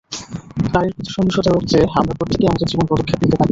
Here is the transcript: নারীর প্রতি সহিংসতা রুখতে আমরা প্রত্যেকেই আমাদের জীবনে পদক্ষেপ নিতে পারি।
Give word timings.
নারীর 0.65 0.93
প্রতি 0.95 1.11
সহিংসতা 1.11 1.49
রুখতে 1.51 1.77
আমরা 1.99 2.13
প্রত্যেকেই 2.19 2.49
আমাদের 2.49 2.69
জীবনে 2.69 2.89
পদক্ষেপ 2.91 3.19
নিতে 3.21 3.37
পারি। 3.37 3.49